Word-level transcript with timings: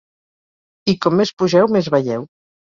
...i 0.95 0.97
com 1.05 1.17
més 1.21 1.35
pugeu 1.43 1.71
més 1.79 1.93
veieu. 1.99 2.29